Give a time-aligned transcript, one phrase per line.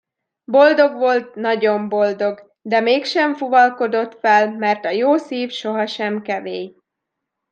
[0.45, 6.75] Boldog volt, nagyon boldog, de mégsem fuvalkodott fel, mert a jó szív sohasem kevély.